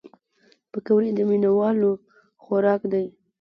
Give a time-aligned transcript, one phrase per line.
[0.71, 1.91] پکورې د مینهوالو
[2.43, 3.05] خوراک دی